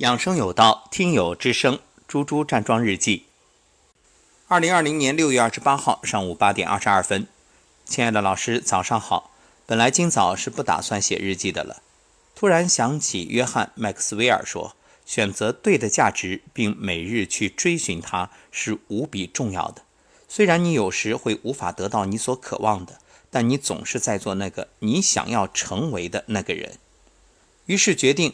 [0.00, 3.26] 养生有道，听友之声，猪猪站桩日记。
[4.48, 7.26] 二零二零年六月二十八号上午八点二十二分，
[7.84, 9.30] 亲爱的老师，早上好。
[9.66, 11.82] 本来今早是不打算写日记的了，
[12.34, 14.74] 突然想起约翰·麦克斯韦尔说
[15.04, 19.82] ：“选择对的价值，并每日去追寻它，是无比重要的。
[20.30, 26.78] 虽然你有时会无法得到你所渴望的，但你总是在做那个你想要成为的那个人。”
[27.66, 28.32] 于是决定。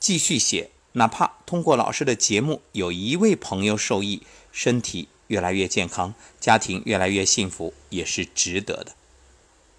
[0.00, 8.94] 继续写，哪怕通过老师的节目有一位朋友受益，身体越来越健康，家庭越来越幸福，也是值得的。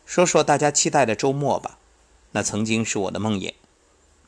[0.06, 1.80] 说说大家期待的周末吧，
[2.34, 3.56] 那曾经是我的梦魇。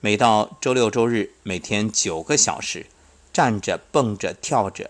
[0.01, 2.87] 每到周六周日，每天九个小时，
[3.31, 4.89] 站着、蹦着、跳着，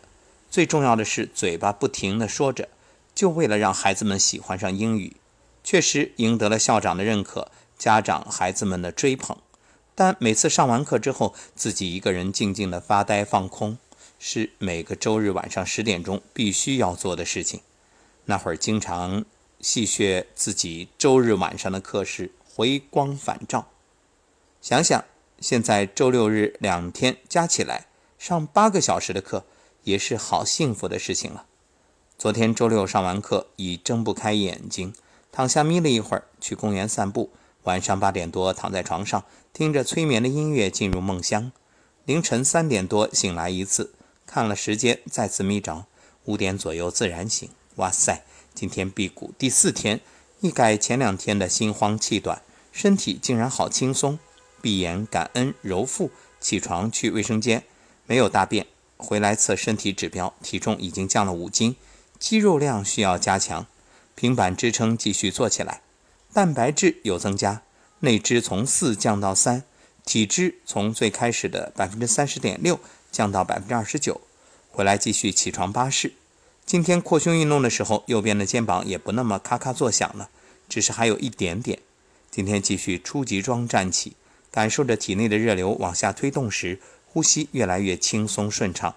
[0.50, 2.70] 最重要的是嘴巴不停地说着，
[3.14, 5.18] 就为了让孩子们喜欢上英语。
[5.66, 9.38] 确实赢得了校长的认可，家长、孩子们的追捧。
[9.96, 13.78] 但每次上完课之后，自己一个人静静的发呆放空，
[14.18, 17.62] 是每个周日晚上十点钟必须要做的事情。
[18.26, 19.26] 那会儿经常
[19.60, 23.68] 戏谑自己周日晚上的课是回光返照。
[24.62, 25.04] 想想
[25.40, 27.88] 现在周六日两天加起来
[28.18, 29.46] 上八个小时的课，
[29.84, 31.46] 也是好幸福的事情了。
[32.18, 34.94] 昨天周六上完课，已睁不开眼睛，
[35.32, 37.30] 躺下眯了一会儿，去公园散步。
[37.64, 41.52] 晚上八点多躺在床上，听着催眠的音乐进入梦乡。
[42.06, 43.94] 凌晨三点多醒来一次，
[44.26, 45.86] 看了时间再次眯着，
[46.26, 47.50] 五点左右自然醒。
[47.76, 50.02] 哇塞，今天辟谷第四天，
[50.42, 52.42] 一改前两天的心慌气短，
[52.74, 54.20] 身体竟然好轻松。
[54.62, 57.64] 闭眼感恩揉腹，起床去卫生间，
[58.06, 61.78] 没有大便，回来测身体指标，体重已经降了五斤，
[62.20, 63.66] 肌肉量需要加强，
[64.16, 65.82] 平板支撑继续做起来。
[66.34, 67.62] 蛋白质有增加，
[68.00, 69.62] 内脂从四降到三，
[70.04, 72.80] 体脂从最开始的百分之三十点六
[73.12, 74.20] 降到百分之二十九。
[74.72, 76.14] 回来继续起床巴士。
[76.66, 80.32] 今天扩胸运动的时候，右边的肩膀也不那么咔咔作响了，
[80.68, 81.78] 只是还有一点点。
[82.32, 84.14] 今天继续初级桩站起，
[84.50, 88.96] 感受着体内的热流往下推动时，呼吸越来越轻松顺畅，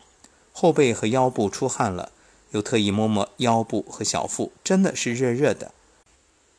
[0.53, 2.12] 后背和腰部出汗了，
[2.53, 5.72] 又特意摸摸腰部和小腹，真的是热热的。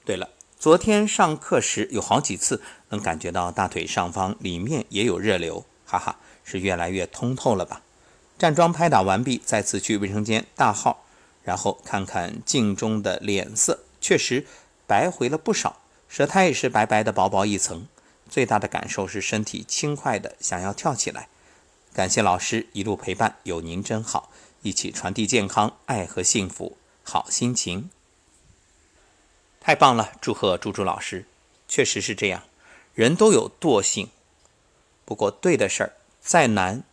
[0.06, 0.30] 对了。
[0.60, 7.84] 昨天上课时有好几次能感觉到大腿上方里面也有热流，哈哈，是越来越通透了吧？
[8.40, 11.06] 站桩拍打完毕，再次去卫生间大号，
[11.44, 14.48] 然后看看镜中的脸色，确实
[14.88, 15.80] 白回了不少，
[16.10, 17.88] 舌苔也是白白的薄薄一层。
[18.28, 21.30] 最大的感受是身体轻快的想要跳起来。
[21.94, 24.32] 感谢老师一路陪伴，有您真好，
[24.64, 27.92] 一起传递健康、爱和幸福，好心情。
[29.68, 30.14] 太棒了！
[30.22, 31.26] 祝贺猪猪老师，
[31.68, 32.46] 确实是这样，
[32.94, 34.08] 人都有惰性，
[35.04, 36.86] 不过对的事儿再难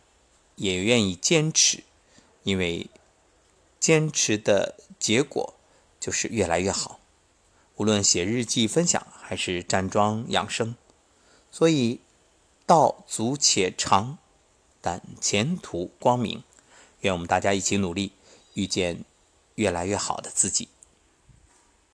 [0.57, 1.85] 也愿意坚持，
[2.43, 2.89] 因为
[3.79, 5.53] 坚持的结果
[6.01, 6.99] 就是越来越好。
[7.77, 10.75] 无论写日记分享还是站桩养生，
[11.49, 12.01] 所以
[12.65, 14.17] 道阻且长，
[14.81, 16.43] 但前途光明。
[16.99, 18.11] 愿我们大家一起努力，
[18.55, 19.05] 遇见
[19.55, 20.67] 越来越好的自己。